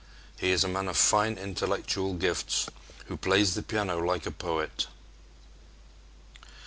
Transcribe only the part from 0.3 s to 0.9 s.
He is a man